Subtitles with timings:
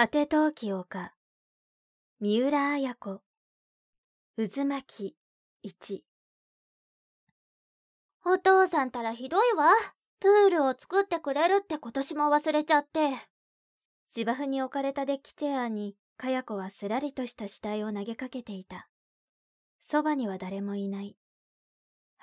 [0.00, 1.12] 果て陶器丘
[2.20, 3.20] 三浦綾子。
[4.36, 5.16] 渦巻
[5.64, 6.02] き1
[8.24, 9.72] お父さんたらひどいわ。
[10.20, 13.10] プールを作ってくれるって今年も忘れちゃって。
[14.06, 18.88] 芝生に置かれたデッキチェアにかや子はすらりとした死体を投げかけていた。
[19.82, 21.16] そばには誰もいない。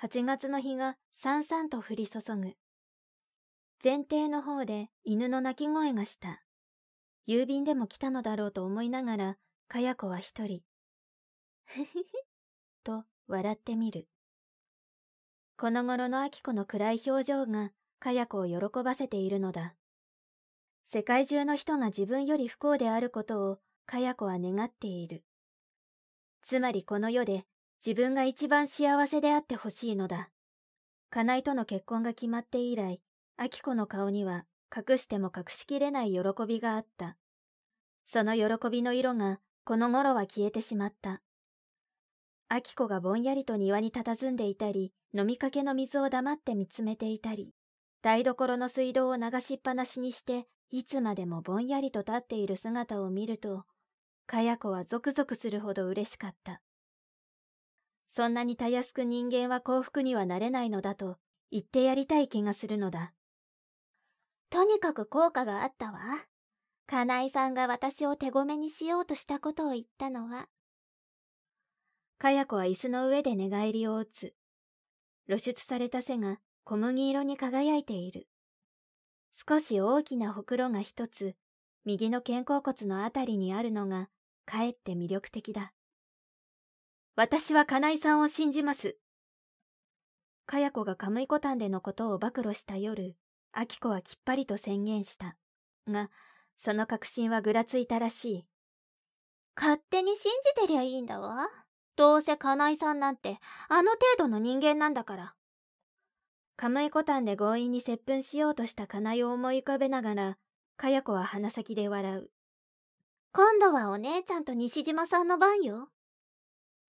[0.00, 2.54] 8月の日がさんさんと降り注ぐ。
[3.84, 6.45] 前庭の方で犬の鳴き声がした。
[7.26, 9.36] 郵便でも来たのだろうと思いながら
[9.68, 10.62] かや子は一人
[11.64, 12.04] ふふふ
[12.84, 14.06] と笑ってみる。
[15.56, 19.74] この頃の秋子の暗い表情がかや子を喜ばせているのだ。
[20.88, 25.24] 世界中の人が自分より不幸であることをかや子は願っている。
[26.42, 27.44] つまりこの世で
[27.84, 30.30] 自分が一番幸せであってほしいのだ。
[31.10, 33.00] 金井との結婚が決まって以来
[33.36, 34.44] 秋子の顔には
[34.76, 37.16] 隠しても隠しきれない喜びがあった。
[38.04, 41.22] その喜びの色がこの頃は消えてしまった。
[42.48, 47.54] 秋子がぼんやりと庭に佇んでいたり、飲みかけの水を黙って見つめていたり、
[48.02, 53.64] 台所の水道を流しっぱなしにして、いつまでもぼんやりと立っている姿を見ると、
[54.26, 56.60] かや子はゾクゾクするほど嬉しかった。
[58.08, 61.18] そんなにたやすく人間は幸福にはなれないのだと
[61.50, 63.15] 言ってやりたい気がするのだ。
[64.50, 66.00] とにかく効果があったわ。
[66.86, 70.48] 金井さんが私を手ごめにしようとしたことを言ったのは。
[72.18, 74.34] かや子は椅子の上で寝返りを打つ。
[75.26, 78.28] 露出された背が小麦色に輝いている。
[79.32, 81.34] 少し大きなほくろが一つ、
[81.84, 84.08] 右の肩甲骨のあたりにあるのが、
[84.46, 85.72] かえって魅力的だ。
[87.16, 88.96] 私は金井さんを信じます。
[90.46, 93.16] かや子がカムイコタンでのことを暴露した夜、
[93.58, 95.34] アキコはきっぱりと宣言した。
[95.88, 96.10] が、
[96.58, 98.46] その確信はぐらついたらしい。
[99.56, 101.48] 勝手に信じてりゃいいんだわ。
[101.96, 103.38] どうせ金井さんなんて、
[103.70, 105.34] あの程度の人間なんだから。
[106.56, 110.38] カムイコタンで強引に接吻しようとした金井を思い浮かべながら、
[110.76, 112.30] かや子は鼻先で笑う。
[113.32, 115.88] 今度はお姉ちゃんと西島さんの番よ。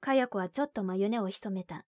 [0.02, 1.86] かや子はちょっと眉根を潜めた。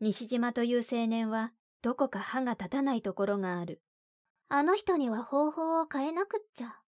[0.00, 1.52] 西島という青年は
[1.82, 3.80] どこか歯が立たないところがある。
[4.48, 6.80] あの人には方法を変えなくっちゃ。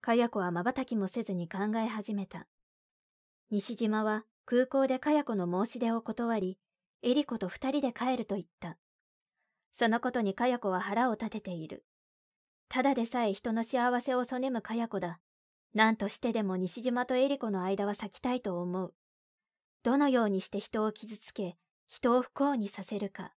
[0.00, 2.46] かや子は瞬きもせずに考え始めた。
[3.50, 6.58] 西島は空港でかや子の申し出を断り、
[7.02, 8.76] エリコと二人で帰ると言った。
[9.72, 11.84] そのことにかや子は腹を立てている。
[12.68, 15.20] ただでさえ人の幸せをそねむかや子だ。
[15.74, 18.94] 何としてでも西島とエリコの間は咲きたいと思う。
[19.82, 21.56] どのようにして人を傷つけ、
[21.88, 23.33] 人を不幸にさせるか。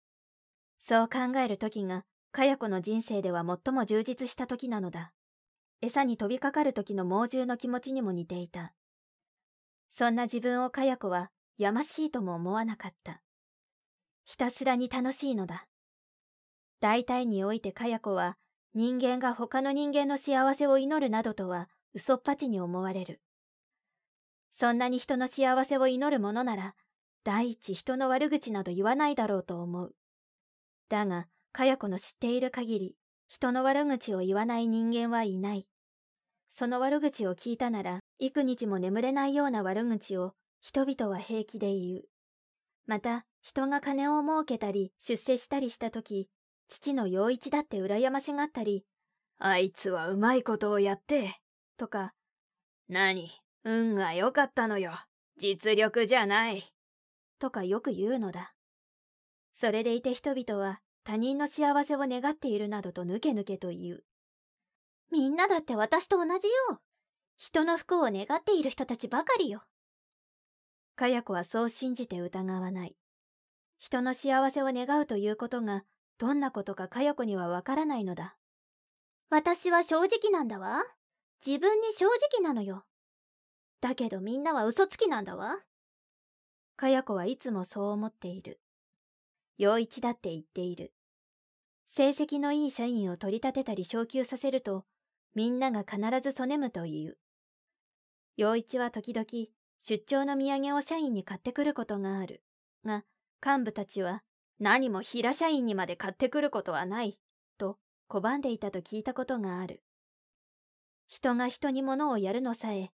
[0.87, 5.11] そう考える時が、かや子の人生では最も充実した時なのだ。
[5.81, 8.73] 餌に飛びかかる時の猛獣の気持ちにも似ていた。
[9.91, 13.21] そんな自分をかや子はやましいとも思わなかった。
[14.23, 15.67] ひたすらに楽しいのだ。
[16.79, 18.37] 大体においてかや子は
[18.73, 23.19] 人間が他の人間の幸せを祈るなどとは嘘っぱちに思われる。
[24.53, 26.75] そんなに人の幸せを祈るものなら、
[27.25, 29.93] 第一人の悪口など言わないだろうと思う。
[30.89, 32.95] だが、かや子の知っている限り、
[33.27, 35.67] 人の悪口を言わない人間はいない。
[36.49, 42.03] その悪口を聞いたなら、幾日も眠れないような悪口を人々は平気で言う。
[42.85, 46.29] また、人が金を儲けたり出世したりした時、
[46.67, 48.85] 父の陽一だって羨ましがったり、
[49.39, 51.35] あいつはうまいことをやって、
[51.77, 52.13] とか、
[52.89, 53.29] 何、
[53.63, 54.93] 運が良かったのよ。
[55.37, 56.63] 実力じゃない。
[57.39, 58.56] とかよく言うのだ。
[59.59, 64.03] それでいて人々は他人の幸せを願っているなどとぬけぬけと言う。
[65.11, 66.79] みんなだって私と同じよ。
[67.37, 69.63] 人の不幸を願っている人たちばかりよ。
[70.95, 72.95] かや子はそう信じて疑わない。
[73.79, 75.85] 人の幸せを願うということが
[76.19, 78.37] どんなことかかや子にはわからないのだ。
[79.31, 80.83] 私は正直なんだわ。
[81.43, 82.85] 自分に正直なのよ。
[83.81, 85.55] だけどみんなは嘘つきなんだわ。
[86.75, 88.59] かや子はいつもそう思っている。
[89.57, 90.93] 陽一だって言っている。
[91.87, 94.85] 成績のいい社員を取り立てたり昇給させると、
[95.33, 97.17] みんなが必ずそねむと言う。
[98.35, 99.25] 陽一は時々、
[99.79, 102.43] 出張の土産を社員に買ってくることがある。
[102.85, 103.03] が、
[103.43, 104.23] 幹部たちは、
[104.59, 107.17] 何も平社員にまで買ってくることはない、
[107.57, 107.77] と
[108.09, 109.83] 拒んでいたと聞いたことがある。
[111.07, 112.91] 人が人に物をやるのさえ、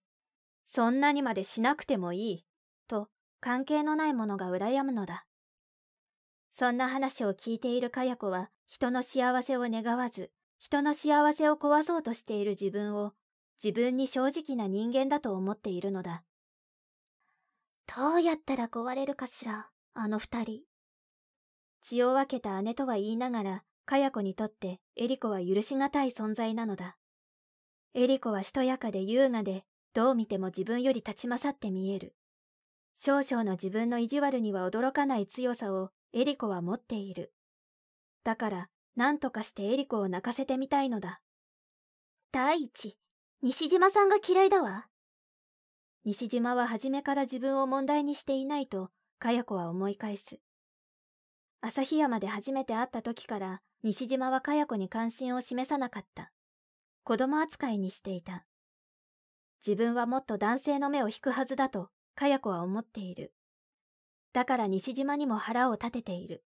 [0.66, 2.46] そんなにまでしなくてもいい、
[2.88, 5.26] と関係のない者が羨むのだ。
[6.54, 13.14] そんな話を聞いているかや子は人の幸せを願わず、人の幸せを壊そうとしている自分を
[13.64, 16.24] 自分に正直な人間だと思っているのだ。
[17.96, 20.62] どうやったら壊れるかしら、あの二人。
[21.82, 26.98] 血を分けた姉とは言いながら、かや子にとってエリコは許しがたい存在なのだ。
[27.94, 32.16] エリコはしとやかで優雅で、どう見ても自分より立ち勝って見える。
[32.96, 37.34] 少々の自分の意地悪には驚かない強さをエリコは持っている。
[38.24, 41.22] だから、何とかしてエリコを泣かせてみたいのだ。
[42.32, 42.96] 第一、
[43.42, 44.88] 西島さんが嫌いだわ。
[46.06, 50.40] 西島は初めから自分を問題にしていないと、かや子は思い返す。
[51.62, 56.32] 旭山で初めて会った時から、西島はかや子に関心を示さなかった。
[57.04, 58.46] 子供扱いにしていた。
[59.66, 63.34] 自分はもっと男性の目を引くはずだと、かや子は思っている。
[64.34, 66.44] だから西島にも腹を立てている。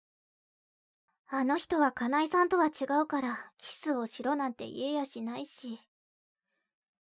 [1.29, 5.81] あの人は金井さんとは違うから、キスをしろなんて言えやしないし。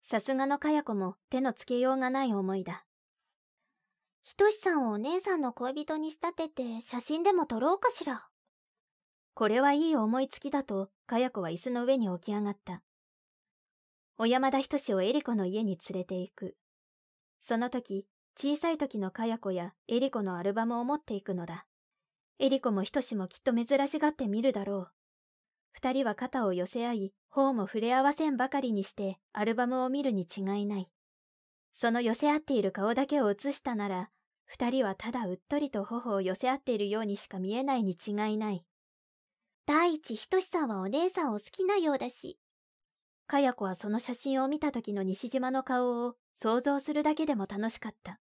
[0.03, 2.85] さすがのかや子も手のつけようがない思いだ。
[4.23, 8.27] ひとしさんをお姉さんの恋人に仕立てて写真でも撮ろうかしら。
[9.33, 12.83] これはいい思いつきだと、かや子は椅子の上に起き上がった。
[14.17, 16.57] 小山田仁をエリコの家に連れて行く。
[17.39, 18.05] その時、
[18.37, 21.65] 小さい時のかや子やエリコのアルバムを持っていくのだ。
[22.39, 24.91] エリコも仁もきっと珍しがって見るだろう。
[25.71, 30.89] 二人は肩を寄せ合い、頬も触れ合わせんばかりにしてアルバムを見るに違いない。
[31.73, 34.09] その寄せ合っている顔だけを映したなら、
[34.45, 38.65] 二人はただうっとりと頬を寄せ合っているようにしか見えないに違いない。
[39.65, 42.39] 第一、仁さんはお姉さんを好きなようだし、
[43.29, 48.19] かや子はその写真を見た時の西島の顔を想像するだけでも楽しかった。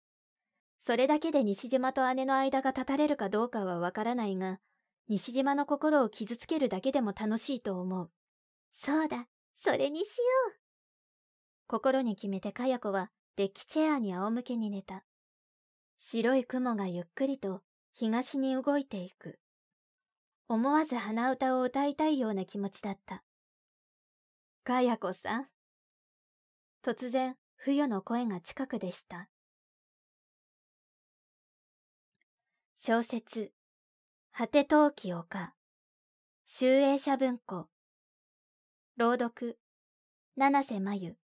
[0.79, 4.61] それだけで西島と姉の間が立たれるかどうかはわからないが、
[5.09, 8.11] 西島の心を傷つけるだけでも楽しいと思う。
[8.75, 10.59] そうだ、それにしよう。
[11.67, 15.05] 心に決めてかや子はデッキチェアに仰向けに寝た。
[15.97, 17.63] 白い雲がゆっくりと
[17.95, 19.39] 東に動いていく。
[20.47, 23.23] 思わず鼻歌を歌いたいような気持ちだった。
[24.63, 25.47] かやこさん。
[26.85, 29.29] 突然、冬の声が近くでした。
[32.77, 33.53] 小説、
[34.33, 35.55] 果て陶器丘、
[36.47, 37.69] 集英社文庫、
[38.97, 39.59] 朗読、
[40.37, 41.20] 七瀬真由。